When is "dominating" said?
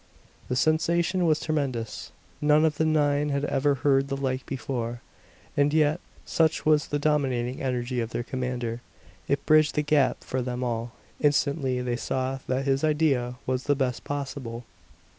6.97-7.61